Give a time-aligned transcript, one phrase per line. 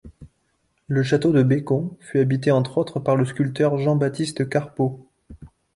[0.87, 5.07] Le château de Bécon fut habité entre autres par le sculpteur Jean-Baptiste Carpeaux.